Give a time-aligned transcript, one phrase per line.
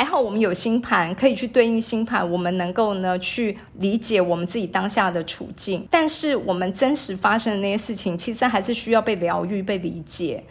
[0.00, 5.86] 还好我们有星盘可以去对应星盘，我们能够呢去理解我们自己当下的处境。
[5.90, 10.42] 但是我们真实发生的那些事情，其实还是需要被疗愈、被理解。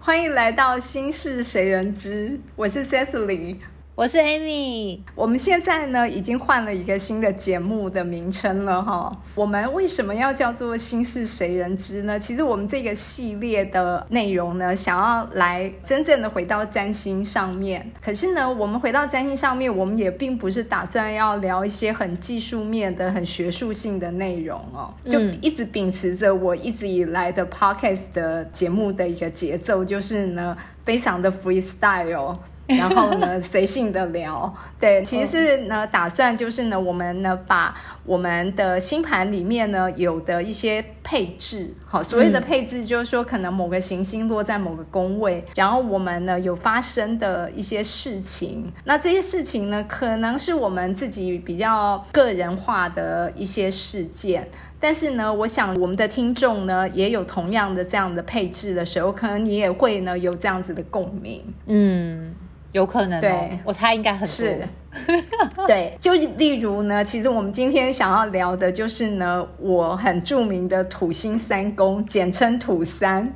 [0.00, 3.56] 欢迎来到心事谁人知，我是 Cecily。
[3.98, 9.20] 我是 Amy，我们现在呢已经换了一个新的节目的名称了哈。
[9.34, 12.16] 我们为什么要叫做“心事谁人知”呢？
[12.16, 17.90] 其实我们这个系列的内容呢，想要来真正的回到占星上面。
[18.00, 24.94] 可是呢，我们回到占星上面，我们也并不是打算要聊一些很技术面的、很学术性的内容哦。
[25.10, 32.36] 就一直秉持着我一直以来的 podcast 的节目的一个节奏，就是呢，非常的 freestyle。
[32.68, 54.46] 然后呢，随性的聊，对，其实是呢，打算就是呢，我们呢把我们的星盘里面呢有的一些配置，好，所谓的配置就是说，可能某个行星落在某个宫位，然后我们呢有发生的一些事情，那这些事情呢，可能是我们自己比较个人化的一些事件，
[54.78, 62.34] 但是呢，我想我们的听众呢也有同样的这样的配置的时候，可能你也会呢有这样子的共鸣，嗯。
[62.72, 64.66] 有可能，对我猜应该很是。
[65.66, 73.32] 对，就例如呢，其实我们今天想要聊的就是呢，我很著名的土星三宫，简称土三。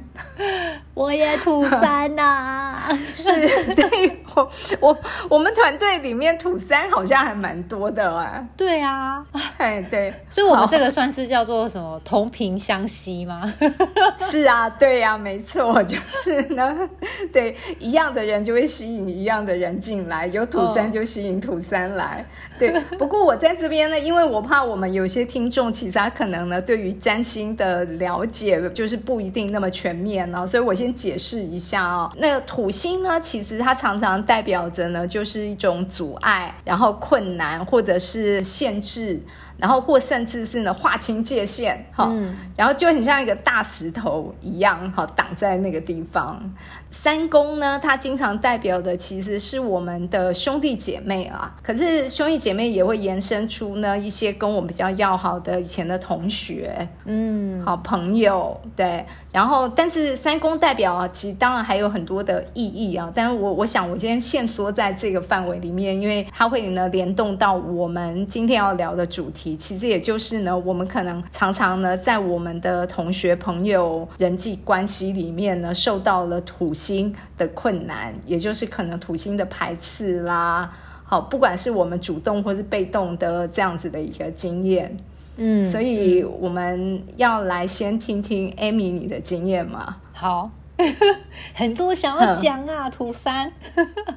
[0.95, 3.33] 我也土三呐， 是
[3.75, 4.99] 对我我
[5.31, 8.47] 我们团队里面土三好像还蛮多的啊。
[8.57, 9.25] 对啊，
[9.57, 13.53] 哎对，所以我们这个算是叫做什么同频相吸吗？
[14.19, 16.77] 是啊，对呀，没错，就是呢，
[17.33, 22.25] 对，一样的人就会吸引一样的人进来，有土三就吸引土三来。
[22.71, 30.73] 对，不过我在这边呢，因为我怕我们有些听众其实他可能呢对于占星的了解就是不一定那么全面呢，所以我。
[30.75, 39.21] 先解释一下哦，那土星呢，其实它常常代表着呢，就是一种阻碍，然后困难或者是限制。
[39.63, 42.13] 然后或甚至是呢划清界限，哈，
[42.57, 46.43] 然后就很像一个大石头一样，哈，挡在那个地方。
[46.91, 51.55] 三宫呢，它经常代表的其实是我们的兄弟姐妹啊。
[51.63, 59.07] 可是兄弟姐妹也会延伸出呢一些跟我们比较要好的以前的同学，嗯，好朋友，对。
[59.31, 63.11] 然后，但是三宫代表啊，其实当然还有很多的意义啊。
[63.15, 69.52] 但是我我想，我今天限缩在这个范围里面，因为它会呢联动到我们今天要聊的主题。
[69.57, 80.73] 其实也就是呢，我们可能常常呢，在我们的同学、朋友、人际关系里面呢，受到了土星的困难，也就是可能土星的排斥啦。
[81.05, 84.97] 好，不管是我们主动或是被动的这样子的一个经验，
[85.37, 89.97] 嗯，所以我们要来先听听 Amy 你的经验嘛。
[90.13, 90.51] 好。
[91.55, 93.53] 很多想要讲啊，土三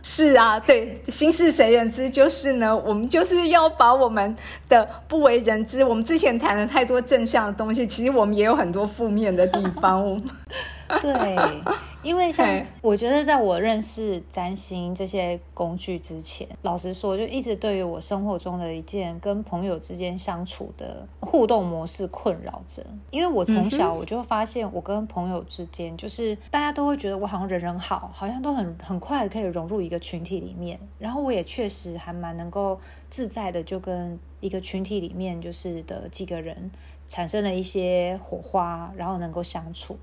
[0.02, 2.10] 是啊，对，心事谁人知？
[2.10, 4.36] 就是呢，我们就是要把我们
[4.70, 5.84] 的不为人知。
[5.84, 10.22] 我们之前谈了太多正向的东西，其实我们也有很多负面的地方。
[11.02, 11.64] 对，
[12.04, 22.86] 因为像我觉得，在我认识占星这些工具之前，老实说，就一直对于我生活中的一件跟朋友之间相处的互动模式困扰着。
[23.10, 30.80] 因为我从小我就发现，我跟朋友之间，就是大家都会觉得我好像人人好，好像都很很快可以融入一个群体里面。
[31.00, 32.80] 然后我也确实还蛮能够
[33.10, 36.70] 自在的，就跟一个群体里面就是的几个人
[37.08, 39.98] 产生了一些火花，然后能够相处。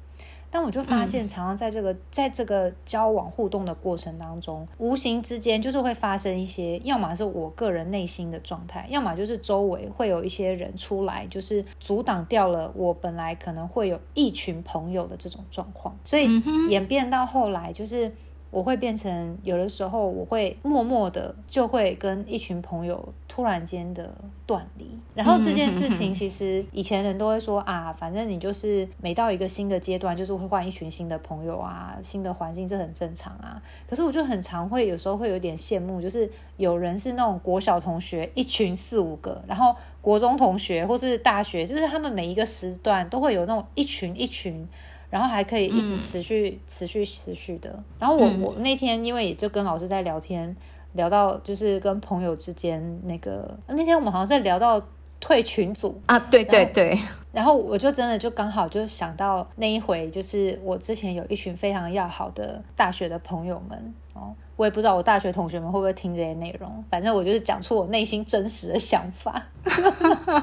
[0.52, 16.28] 但我就发现，常常在这个在这个交往互动的过程当中，无形之间就是会发生一些，要么是我个人内心的状态，要么就是周围会有一些人出来，就是阻挡掉了我本来可能会有一群朋友的这种状况，所以
[16.68, 18.12] 演变到后来就是。
[18.52, 24.14] 我会变成有的时候，我会默默的就会跟一群朋友突然间的
[24.44, 24.86] 断离。
[25.14, 33.60] 然后这件事情，其实以前人都会说啊， 反正你就是每到一个新的阶段，就是会换一群新的朋友啊，新的环境，这很正常啊。
[33.88, 44.68] 可是我就很常会有时候会有点羡慕，就是有人是那种国小同学一群四五个，然后国中同学或是大学，就是他们每一个时段都会有那种一群一群。
[45.12, 47.84] 然后还可以一直持续、持续、持续的。
[47.98, 50.56] 然后我我那天因为也就跟老师在聊天，
[50.94, 54.82] 聊到就是跟朋友之间那个那天我们好像在聊到
[55.20, 56.98] 退群组啊，对对对。
[57.30, 69.42] 然后我就真的就刚好就想到那一回，就是我之前有一群非常要好的大学的朋友们哦，我也不知道我大学同学们会不会听这些内容，反正我就是讲出我内心真实的想法。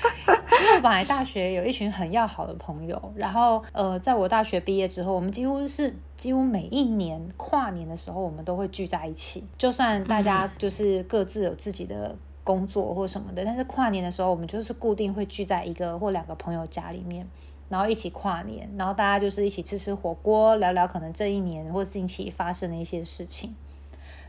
[0.60, 9.44] 因为我本来大学有一群很要好的朋友，然后呃，在我大学毕业之后，我们几乎是几乎每一年跨年的时候，我们都会聚在一起。
[9.56, 12.14] 就算大家就是各自有自己的
[12.44, 17.26] 工作或什么的，但是跨年的时候，我们就是固定会聚在一个或两个朋友家里面，
[17.68, 23.54] 然后一起跨年，然后大家就是一起吃吃火锅，聊聊可能这一年或近期发生的一些事情。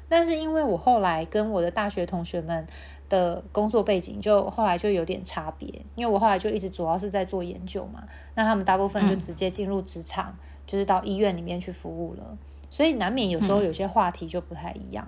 [0.07, 2.65] 但是因为我后来跟我的大学同学们。
[3.11, 8.01] 的工作背景就后来就有点差别，因为我后来就一直主要是在做研究嘛，
[8.35, 10.33] 那他们大部分就直接进入职场，
[10.65, 12.37] 就是到医院里面去服务了，
[12.69, 15.05] 所以难免有时候有些话题就不太一样。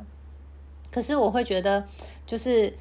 [0.92, 1.82] 可是我会觉得，
[2.26, 2.72] 就是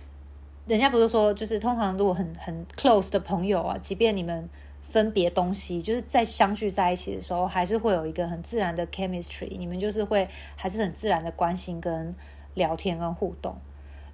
[0.66, 4.50] 人家不是说，就是通常如果很很 close 的朋友啊，即便你们
[4.82, 12.12] 分别东西，就是在相聚在一起的时候，还是会有一个很自然的 chemistry，你们就是会还是很自然的关心跟
[12.54, 13.56] 聊天跟互动，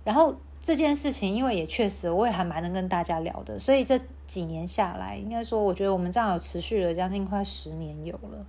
[0.05, 0.37] 然后。
[0.69, 8.45] 这件事情，因为也确实，我也还蛮能跟大家聊的，所以这几年下来，应该说，我觉得我们这样有持续了将近快十年有了，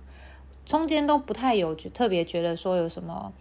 [0.66, 3.32] 中间都不太有特别觉得说有什么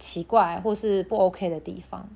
[0.00, 2.08] 奇怪或是不 OK 的地方，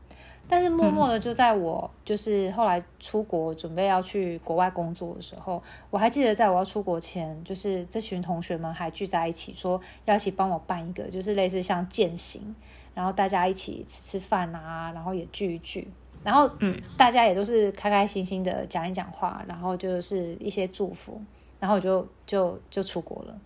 [0.49, 12.57] 但是默默的就在我就是后来出国准备要去国外工作的时候，我还记得在我要出国前，就是这群同学们还聚在一起说要一起帮我办一个，就是类似像践行。
[12.95, 15.89] 然后大家一起吃吃饭啊，然后也聚一聚，
[16.23, 21.21] 然后嗯，大家也都是开开心心的讲一讲话，然后就是一些祝福，
[21.59, 23.39] 然后我就就就出国了。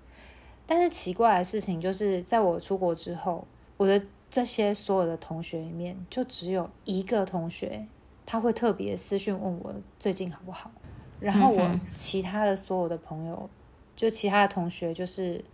[0.66, 3.46] 但是奇怪的事情就是，在我出国之后，
[3.76, 7.87] 我的这些所有的同学里面，就只有一个同学
[8.26, 10.69] 他会特别私讯问我最近好不好，
[11.20, 13.48] 然后我其他的所有的朋友，
[13.94, 15.44] 就其他的同学，就是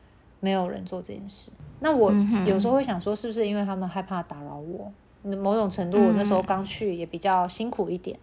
[0.41, 1.53] 没有人做这件事。
[1.82, 2.12] 那我
[2.46, 4.90] 有时候会想说，是不是因为他们害怕打扰我？
[5.37, 8.19] 某种程度，我那时候刚去也比较辛苦一点。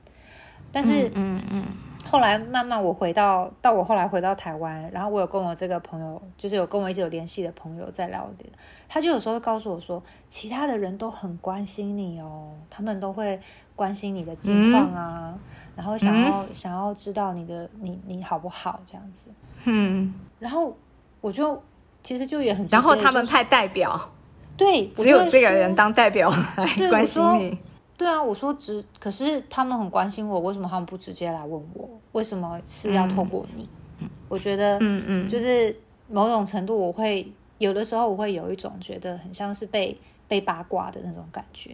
[0.72, 1.64] 但是，嗯嗯，
[2.06, 8.50] 后来慢慢我回到到我后来回到台湾，然后我有跟我这个朋友，就是有跟我一直有联系的朋友在聊天，
[8.88, 13.40] 他就有时候会告诉我说，其他的人都很关心你哦，他们都会
[13.76, 15.34] 关心你的近况啊，
[15.76, 19.30] 然后想要想要知道你的你你好不好这样子。
[19.66, 20.76] 嗯，然后
[21.22, 21.62] 我就。
[22.04, 24.12] 其实就也很，然后他们派代表，
[24.58, 27.58] 对，只有这个人当代表来关心你。
[27.98, 31.90] 对啊，我说直，可是他们很关心我，为什么他们不直接来问我？
[32.14, 33.68] 为什么是要透过你？
[34.30, 35.76] 我觉得，嗯嗯，就是
[36.08, 40.00] 某种程度，我会有的时候我会有一种觉得很像是被
[40.30, 41.72] 被八卦的那种感觉。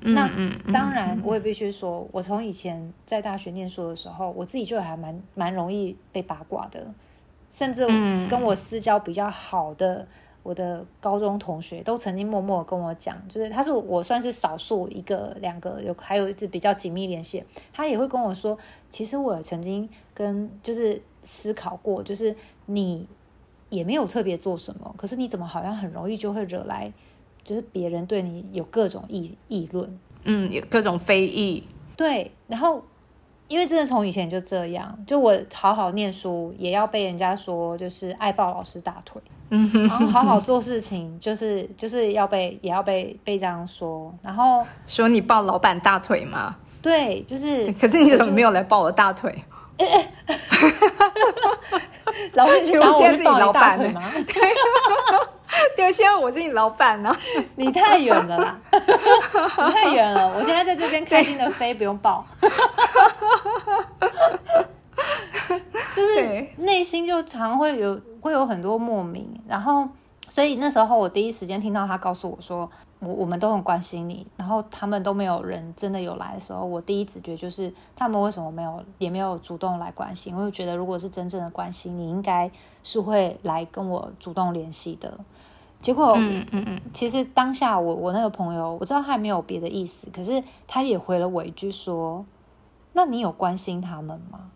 [0.00, 0.30] 那
[0.72, 6.86] 当然，我也必须说，我从以前在大学念书的时候，我自己就还蛮蛮容易被八卦的。
[7.50, 7.86] 甚至
[8.28, 10.06] 跟我私交比较好的
[10.42, 17.42] 我的高中同学，都曾经默默跟我讲，就是他是我算是少数一个两个有还有一次比较紧密联系，
[17.72, 18.56] 他也会跟我说，
[18.88, 22.34] 其实我曾经跟就是思考过，就是
[22.66, 23.06] 你
[23.68, 26.92] 也没有特别做什么，可是你怎么好像很容易就会惹来，
[27.44, 31.66] 就是别人对你有各种议议论，嗯，有各种非议，
[31.96, 32.82] 对，然后。
[33.48, 46.54] 因为真的从以前就这样，就我好好念书，也要被人家说就是爱抱老师大腿，嗯，然后好好做事情，就是就是要被也要被被这样说，然后说你抱老板大腿吗？
[46.80, 47.72] 对，就是。
[47.72, 49.34] 可是你怎么没有来抱我大腿？
[52.34, 54.10] 老师，你想我是你老板吗？
[55.76, 57.14] 对，现在我是你老板呢。
[57.56, 60.28] 你太远了啦， 你太远了。
[60.36, 62.24] 我现在在这边开心的飞，不用抱。
[65.94, 69.88] 就是内心就常会有会有很多莫名，然后
[70.28, 80.34] 所以那时候我第一时间听到他告诉我说，我我们都很关心你，然后他们都没有人真的有来的时候，我第一直觉就是他们为什么没有也没有主动来关心？
[80.34, 82.50] 我就觉得如果是真正的关心，你应该
[82.82, 85.18] 是会来跟我主动联系的。
[85.80, 92.26] 结果，嗯嗯嗯，其实当下我我那个朋友，我知道他也没有别的意思，可是他也回了我一句说
[92.94, 94.50] ：“那你有关心他们吗？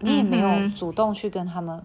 [0.00, 1.82] 你也没有主动去跟他们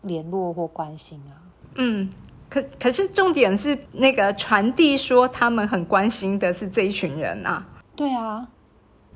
[0.00, 1.44] 联络或关心啊。”
[1.76, 2.08] 嗯，
[2.48, 7.64] 可可是重点是那个传递说他们很关心的是这一群人啊。
[7.94, 8.46] 对啊，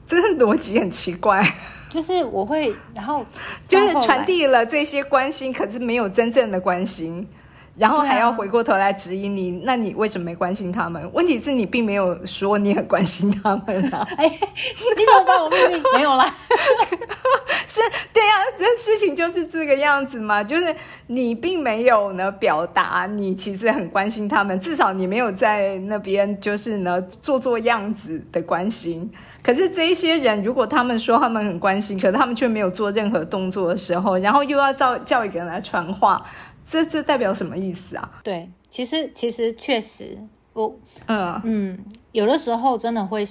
[0.04, 1.42] 这个逻辑很奇怪。
[1.90, 3.24] 就是我会，然后
[3.68, 7.28] 就是传递了这些关心，可是没有真正的关心。
[7.76, 11.10] 然后还要回过头来质疑你，那你为什么没关心他们？
[11.12, 14.06] 问题是你并没有说你很关心他们啊！
[14.18, 16.24] 哎，你怎么把我秘密没有啦？
[17.66, 17.80] 是
[18.12, 20.74] 对呀，这事情就是这个样子嘛，就是
[21.06, 29.10] 你并没有呢表达你其实很关心他们，至少你没有在那边就是呢做做样子的关心。
[29.42, 36.22] 可是这一些人，如果他们说他们很关心，可是他们却没有做任何动作的时候，然后又要叫叫一个人来传话，
[36.72, 38.20] 这这代表什么意思啊？
[38.24, 40.16] 对，其实其实确实，
[40.54, 40.74] 我
[41.04, 41.78] 嗯嗯，
[42.12, 43.22] 有的时候真的会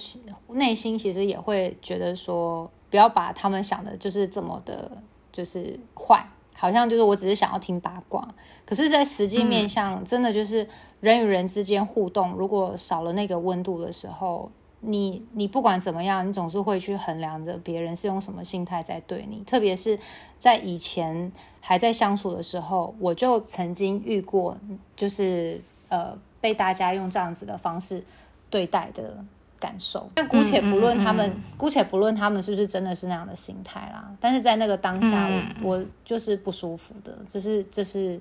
[0.49, 4.91] 内心其实也会觉得说，不要把他们想的就是这么的，
[5.31, 6.23] 就是坏，
[6.55, 8.27] 好像就是我只是想要听八卦。
[8.63, 10.67] 可是，在实际面向，真的就是
[10.99, 14.51] 人与人之间互动，如果少了那个温度的时候。
[14.83, 19.97] 你你不管怎么样，你总是会去衡量着别人是用什么心态在对你，特别是
[20.39, 24.57] 在以前还在相处的时候，我就曾经遇过，
[24.95, 28.03] 就是呃被大家用这样子的方式
[28.49, 29.23] 对待的
[29.59, 30.09] 感受。
[30.15, 35.29] 但姑且不论他们，姑且不论他们是不是真的是那样的心态啦，但是在那个当下，
[35.61, 38.19] 我我就是不舒服的，这是这是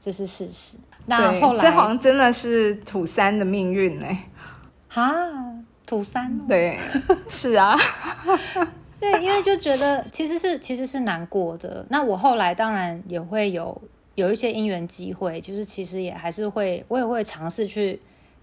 [0.00, 0.78] 这是事实。
[1.04, 4.06] 那后来这好像真的是土三的命运呢？
[4.88, 5.04] 哈。
[5.90, 6.78] 土三对，
[7.28, 7.76] 是啊，
[9.00, 11.84] 对，因为就觉得其实是其实是难过的。
[11.88, 13.82] 那我后来当然也会有
[14.14, 18.00] 有一些因缘机会，就是其实也还是会，我也会尝试去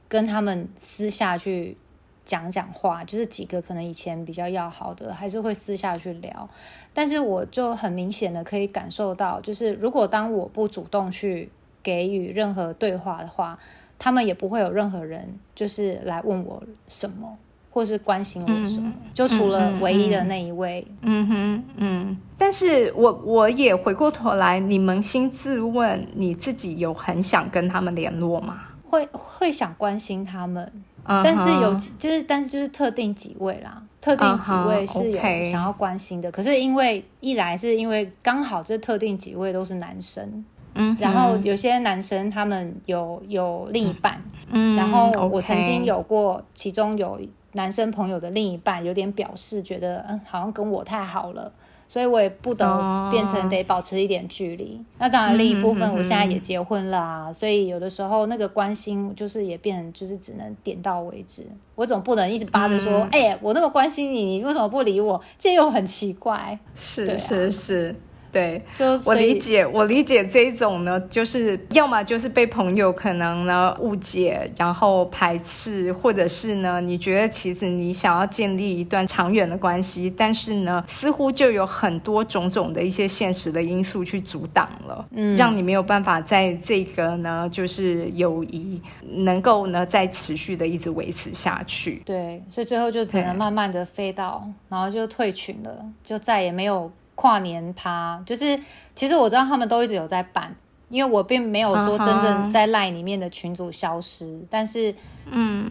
[0.09, 1.77] 跟他们私下去
[2.25, 6.49] 讲讲话，就是几个可能以前比较要好的，还是会私下去聊。
[6.93, 11.49] 但是我就很明显的可以感受到，就是如果当我不主动去
[11.81, 13.57] 给予任何对话的话。
[13.99, 17.37] 他们也不会有任何人就是来问我什么，
[17.71, 20.85] 或是关心我什么，就除了唯一的那一位。
[21.01, 22.17] 嗯哼，嗯。
[22.37, 28.61] 但是我我也回过头来，你扪心自问，你自己有很想跟他们联络吗？
[28.83, 30.71] 会会想关心他们，
[31.05, 36.31] 但是有就是但是就是特定几位啦，特定几位是有想要关心的。
[36.31, 40.45] 可是因为一来是因为刚好这特定几位都是男生。
[40.77, 47.19] 嗯，然后有些男生他们有有另一半，嗯，然后我曾经有过，其中有
[47.53, 51.51] 男生朋友的另一半有点表示觉得，嗯，好像跟我太好了，
[51.87, 54.79] 所以我也不得变成得保持一点距离。
[54.99, 61.43] 那当然另一部分，我现在也结婚了啊，所以有的时候那个关心就是也变，就是只能点到为止。
[61.73, 65.19] 我总不能一直扒着说，哎，我那么关心你，你为什么不理我？
[65.39, 66.59] 这又很奇怪。
[66.75, 67.95] 是是是。
[68.37, 92.01] 对，我理解，我理解这种呢，就是要么就是被朋友可能呢误解，然后排斥，或者是呢，你觉得其实你想要建立一段长远的关系，但是呢，似乎就有很多种种的一些现实的因素去阻挡了，嗯，让你没有办法在这个呢，就是友谊能够呢再持续的一直维持下去。
[92.05, 96.91] 对，所以最后就只能慢慢的飞到，然后就退群了，就再也没有。
[97.17, 98.57] 跨年趴就是，
[98.93, 100.55] 其实我知道他们都一直有在办，
[100.87, 104.93] 因为我并没有说真正在赖里面的群组消失，但是，
[105.25, 105.67] 嗯，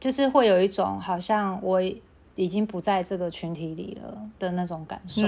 [0.00, 1.80] 就是会有一种好像我
[2.34, 5.22] 已经不在这个群体里了的那种感受。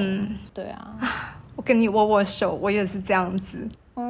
[0.53, 0.99] 对啊，
[1.55, 3.69] 我跟你握握手，我也是这样子。
[3.95, 4.03] 哦，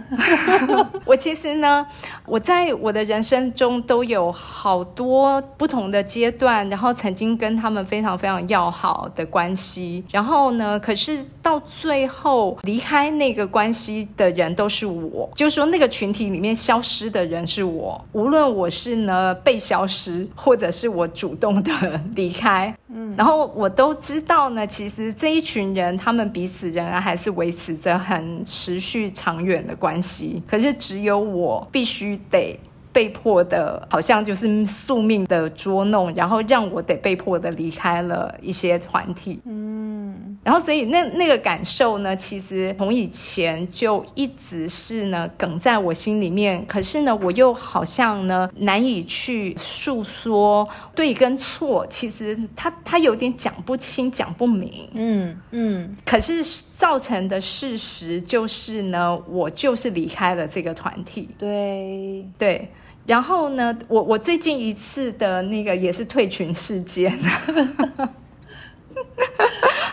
[1.04, 1.86] 我其实呢，
[2.26, 21.72] 我在我的人生中都有好多不同的阶段，然后曾经跟他们非常非常要好的关系，然后呢，可是到最后离开那个关系的人都是我，就是说那个群体里面消失的人是我，无论我是呢被消失，或者是我主动的
[22.14, 22.74] 离开，
[23.16, 29.10] 然后我都知道呢，其实这一群人他们彼此仍然还是维持着很持续。
[29.14, 32.58] 长远的关系，可是只有我必须得。
[32.94, 39.40] 被迫的，好像就是宿命的捉弄，然后让我得被迫的离开了一些团体。
[39.46, 39.91] 嗯，
[40.44, 46.66] 然后所以那那个感受呢，其实从以前就一直是呢梗在我心里面。
[46.66, 54.88] 可是呢，我又好像呢难以去诉说对跟错，其实他他有点讲不清、讲不明。
[54.94, 55.96] 嗯嗯。
[56.04, 56.42] 可是
[56.76, 61.28] 造成的事实就是呢，我就是离开了这个团体。
[61.38, 62.68] 对对。
[63.06, 67.16] 然后呢，我我最近一次的那个也是退群事件。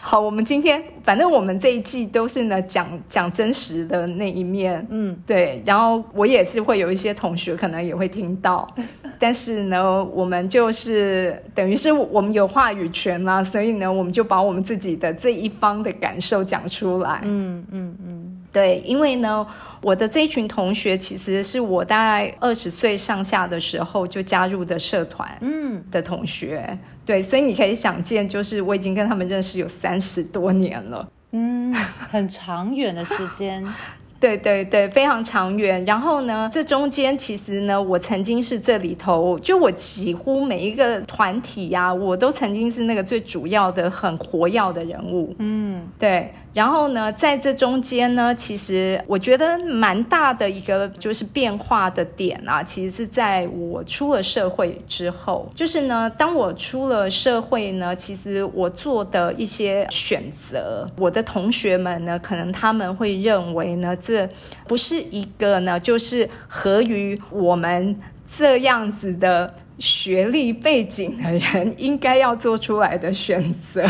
[0.09, 5.61] 好，我们今天反正我们这一季都是呢讲讲真实的那一面，嗯，对。
[5.63, 8.67] 然后我也是会有一些同学可能也会听到，
[9.19, 17.21] 但是呢，我们就是等于是我们有话语权啦，所以呢，我们就把我们自己的这一方的感受讲出来。
[17.23, 18.18] 嗯嗯嗯。
[18.51, 19.45] 对，因为呢，
[19.81, 26.77] 我的这一群同学其实是我大概二十岁上下的时候就加入的社团，嗯，的同学。
[27.05, 33.63] 对，所以你可以想见，就是我已经跟他们认识有三十多年了，嗯，很长远的时间。
[34.19, 35.85] 对对对，非常长远。
[35.85, 45.33] 然后呢，这中间其实呢，我曾经是这里头，就我几乎每一个团体呀，我都曾经是那个最主要的、很活跃的人物。
[45.39, 46.33] 嗯，对。
[46.51, 64.27] 然后呢，在这中间呢，其实我觉得蛮大的一个就是变化的点啊，其实是在我出了社会之后，就是呢，当我出了社会呢，其实我做的一些选择，我的同学们呢，可能他们会认为呢，这
[64.67, 73.85] 不是一个呢，就是合于我们这样子的学历背景的人应该要做出来的选择。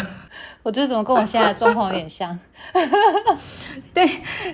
[0.61, 2.37] 我这怎么跟我现在状况有点像？
[3.93, 4.07] 对，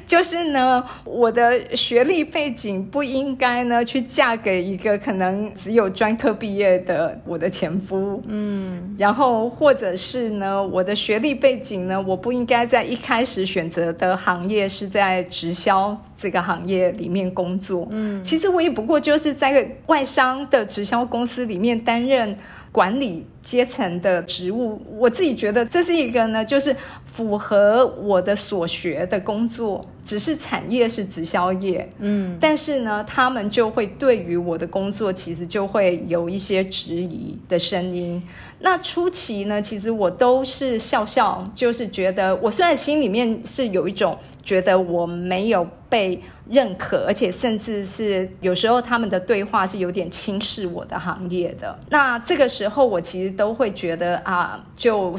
[0.06, 22.38] 就是呢，我的学历背景不应该呢去嫁给一个可能只有专科毕业的我的前夫，嗯，然后或者是呢，我的学历背景呢，我不应该在一开始选择的行业是在直销这个行业里面工作，嗯，其实我也不过就是在个外商的直销公司里面担任。
[22.76, 38.22] 管理阶层的职务，我自己觉得这是一个呢，就是符合我的所学的工作，只是产业是直销业，嗯，但是呢，他们就会对于我的工作其实就会有一些质疑的声音。
[38.60, 44.18] 那初期呢，其实我都是笑笑，就是觉得我虽然心里面是有一种。
[44.46, 51.80] 觉得我没有被认可，而且甚至是有时候他们的对话是有点轻视我的行业的。
[51.90, 55.18] 那这个时候，我其实都会觉得啊，就。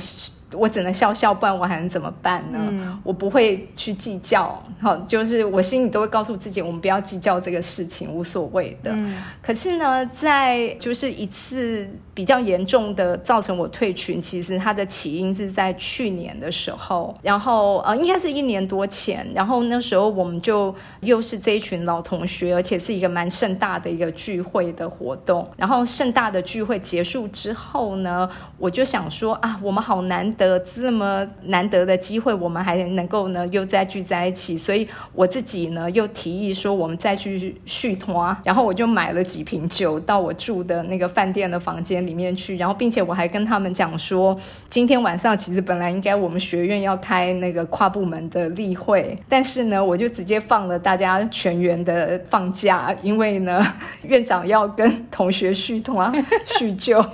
[0.57, 2.59] 我只能笑笑，不然我还能怎么办呢？
[3.05, 8.95] 我不会去计较，好，就是我心里都会告诉自己，我们不要计较这个事情，无所谓的。
[9.43, 25.49] 可是呢，在就是一次比较严重的造成我退群，其实它的起因是在去年的时候，然后呃，应该是一年多前，然后那时候我们就又是这一群老同学，而且是一个蛮盛大的一个聚会的活动。
[25.57, 30.27] 然后盛大的聚会结束之后呢，我就想说啊，我们好难。
[30.61, 53.65] 这么难得的机会，我们还能够呢又再聚在一起，所以我自己呢又提议说，我们再去续团，然后我就买了几瓶酒到我住的那个饭店的房间里面去，然后并且我还跟他们讲说，今天晚上其实本来应该我们学院要开那个跨部门的例会，但是呢，我就直接放了大家全员的放假，因为呢
[54.03, 56.13] 院长要跟同学续团
[56.45, 57.05] 叙旧。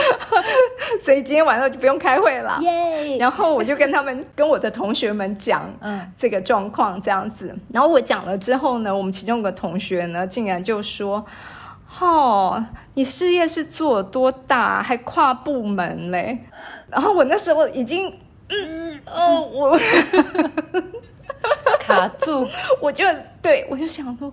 [1.00, 2.58] 所以今天晚上就不用开会了。
[2.60, 3.16] 耶！
[3.18, 7.54] 然后我就跟他们、跟我的同学们讲， 嗯，这个状况这样子。
[7.72, 11.24] 然后我讲了之后呢，我们其中有个同学呢，竟然就说
[12.00, 16.46] ：“哦，你事业是做多大，还跨部门嘞？”
[16.90, 18.12] 然后我那时候已经，
[18.48, 19.78] 嗯哦，我
[21.78, 22.46] 卡住，
[22.80, 23.04] 我就
[23.40, 24.32] 对我就想说。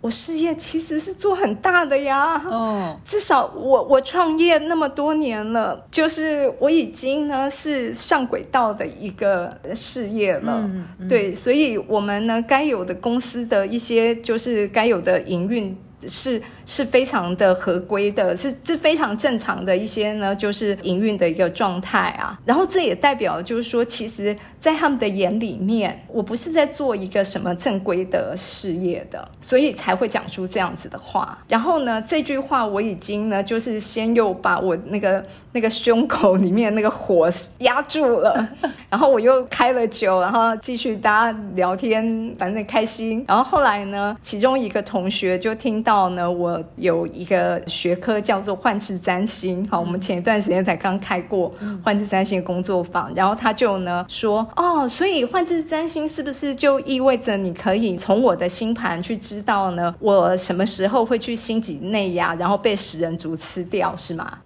[0.00, 10.62] 我事业其实是做很大的呀，嗯，至少我我创业那么多年了，就是我已经呢是上轨道的一个事业了，
[11.00, 11.08] 嗯。
[11.08, 16.42] 对，所以我们呢该有的公司的一些就是该有的营运是。
[16.70, 22.38] 是非常的合规的，是是非常正常的一些呢，就是营运的一个状态啊。
[22.44, 31.38] 然后这也代表就是说，其实，在他们的眼里面，我不是在做一个什么正规的事业的，所以才会讲出这样子的话。
[31.48, 37.30] 然后呢，这句话我已经呢，就是先又把我那个那个胸口里面那个火
[37.60, 38.46] 压住了，
[38.90, 43.24] 然后我又开了酒，然后继续大家聊天，反正开心。
[43.26, 46.62] 然后后来呢，其中一个同学就听到呢，我。
[46.76, 51.50] 有一个学科叫做幻智占星，好，我们前一段时间才刚开过
[51.82, 64.38] 幻智占星工作坊，然后他就呢说，哦，所以幻智占星是不是就意味着你可以从我的星盘去知道呢，我什么时候会去星际内压，然后被食人族吃掉，是吗？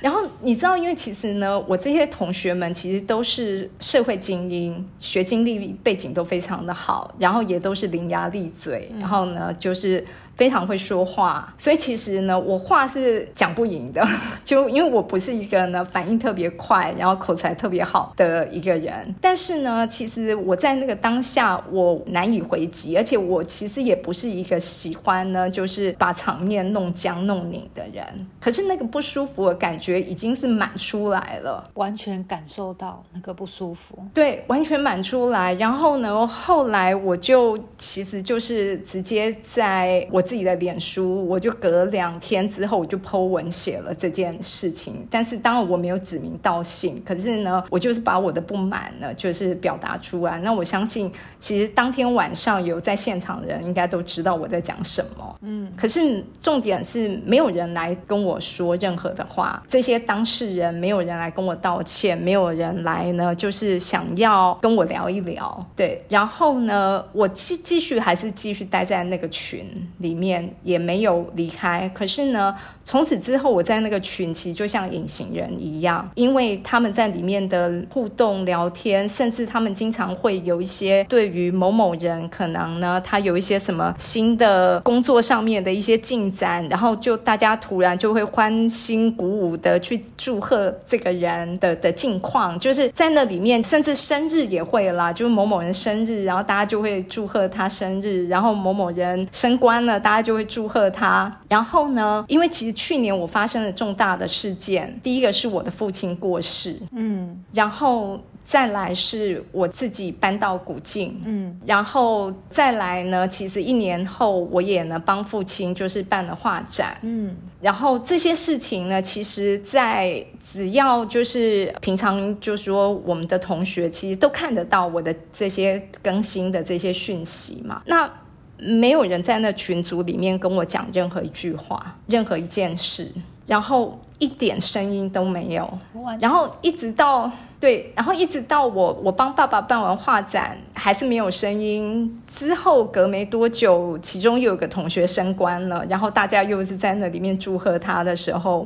[0.00, 10.04] 然后你知道，因为其实呢，我这些同学们其实都是社会精英，学经历背景都非常的好，然后也都是伶牙俐嘴，然后呢，就是
[10.38, 14.06] 非常会说话，所以其实呢，我话是讲不赢的，
[14.44, 19.14] 就因为我不是一个呢反应特别快，然后口才特别好的一个人。
[19.20, 28.04] 但是呢，其实我在那个当下，我难以回击，而且我其实也不是一个喜欢呢，就是把场面弄僵弄拧的人。
[28.40, 33.98] 可是那个不舒服的感觉已经是满出来了，完全感受到那个不舒服。
[34.14, 35.52] 对，完全满出来。
[35.54, 45.06] 然后呢，后来我就其实就是直接在我自己的脸书，我就隔两天之后我就 Po 文写了这件事情。
[45.10, 50.38] 但是当然我没有指名道姓，可是呢，我就是把我的不满呢，就是表达出来。
[50.40, 55.38] 那我相信，其实当天晚上有在现场的人应该都知道我在讲什么。
[55.40, 65.66] 嗯，可是重点是没有人来跟我说任何的话，这些当事人没有人来跟我道歉，没有人来呢，就是想要跟我聊一聊。
[65.74, 69.64] 对，然后呢，我继继续还是继续待在那个群
[69.98, 71.88] 里面，也没有离开。
[71.94, 101.30] 可是呢，从此之后，我在那个群其实就像隐形人一样，因为他们在里面的互动聊天，甚至他们经常会有一些对于某某人可能呢，他有一些什么新的工作上面的一些进展，然后就大家突然就会欢欣鼓舞的去祝贺这个人的的近况，就是在那里面，甚至生日也会啦，就是某某人生日，然后大家就会祝贺他生日，然后某某人升官了，大家就会祝贺他。
[101.50, 108.18] 然后呢，因为其实去年我发生了重大的事件，第一个是我的父亲过世，嗯，然后。
[108.48, 128.10] 再来是我自己搬到古晋，嗯，然后再来呢，其实一年后我也呢帮父亲就是办了画展，嗯，然后这些事情呢，其实，在只要就是平常就说我们的同学其实都看得到我的这些更新的这些讯息嘛，那
[128.58, 133.10] 没有人在那群组里面跟我讲任何一句话，任何一件事，
[133.46, 135.78] 然后一点声音都没有，
[136.20, 137.30] 然后一直到。
[137.60, 142.22] 对，然后一直到我我帮爸爸办完画展，还是没有声音。
[142.28, 148.64] 之后隔没多久，其中又有个同学升官了，然后大家又是在那里面祝贺他的时候，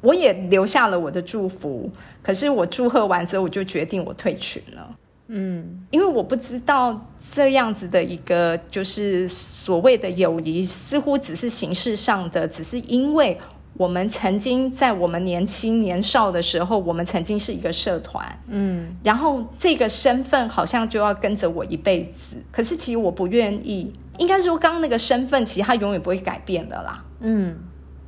[0.00, 1.90] 我也留下了我的祝福。
[2.22, 4.88] 可是我祝贺完之后，我就决定我退群了。
[5.28, 13.38] 嗯，因为我不知道这样子的一个就是所谓的友谊，似乎只是形式上的，只是因为。
[13.74, 22.36] 我们曾经在我们年轻年少的时候，我们曾经是一个社团，嗯，然后这个身份好像就要跟着我一辈子。
[22.52, 27.56] 可是其实我不愿意，应该说刚刚那个身份，其实它永远不会改变的啦，嗯。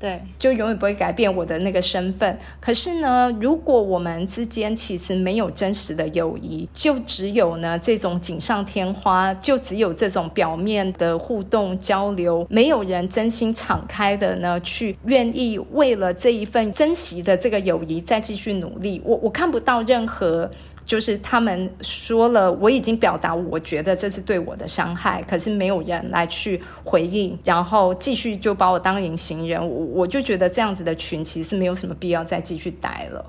[0.04, 2.38] 对，就永远不会改变我的那个身份。
[2.60, 19.00] 可是呢，如果我们之间其实没有真实的友谊，就只有呢这种锦上添花，就只有这种表面的互动交流，没有人真心敞开的呢去愿意为了这一份珍惜的这个友谊再继续努力。
[19.06, 20.50] 我我看不到任何。
[20.84, 33.24] 就是他们说了，我已经表达，我觉得这是对我的伤害，可是没有人来去回应，然后继续就把我当隐形人，我我就觉得这样子的群其实是没有什么必要再继续待了。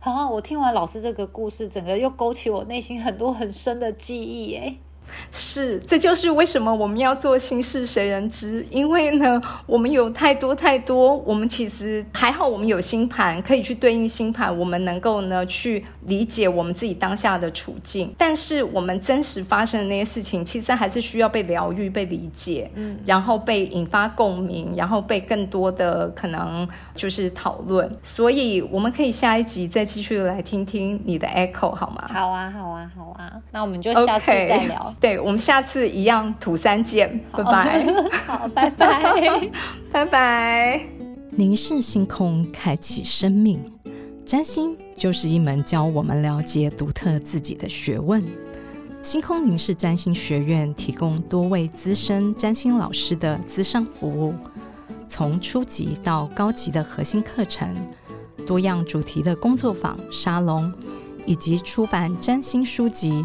[0.00, 4.78] 好，我听完老师这个故事，整个又勾起我内心很多很深的记忆，诶。
[5.30, 8.66] 是，这就是为什么我们要做心事谁人知？
[8.70, 18.14] 因为呢，我们有太多太多，我们其实还好，我们有星盘可以去对应星盘，我们能够呢去理解我们自己当下的处境。
[18.16, 27.90] 但是我们真实发生的那些事情，其实还是需要被疗愈、被理解，嗯，然后被引发共鸣，然后被更多的可能就是讨论。
[28.00, 32.08] 所以我们可以下一集再继续来听听你的 echo 好吗？
[32.12, 34.94] 好啊，好啊，好啊，那我们就下次再聊。
[35.00, 37.86] 对，我们下次一样土三见，拜拜。
[38.26, 39.50] 好，拜拜，
[39.92, 40.80] 拜拜。
[41.30, 43.60] 凝视星空，开启生命。
[44.26, 48.22] 占星就是一门教我们了解独特自己的学问。
[49.00, 54.34] 星空凝视占星学院提供多位资深占星老师的资商服务，
[55.08, 57.72] 从初级到高级的核心课程，
[58.44, 60.70] 多样主题的工作坊、沙龙，
[61.24, 63.24] 以及出版占星书籍。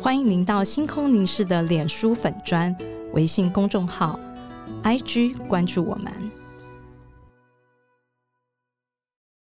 [0.00, 2.74] 欢迎您到星空凝视的脸书粉砖、
[3.14, 4.18] 微信公众号、
[4.84, 6.37] IG 关注我们。